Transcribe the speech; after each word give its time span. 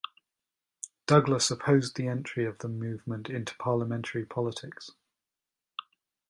Douglas 1.05 1.51
opposed 1.51 1.95
the 1.95 2.07
entry 2.07 2.43
of 2.47 2.57
the 2.57 2.67
movement 2.67 3.29
into 3.29 3.55
parliamentary 3.57 4.25
politics. 4.25 4.89